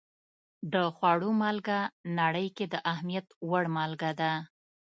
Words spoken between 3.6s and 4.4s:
مالګه ده.